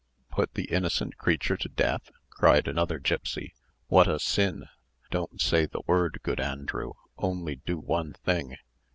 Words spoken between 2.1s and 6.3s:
cried another gipsy. "What a sin! Don't say the word,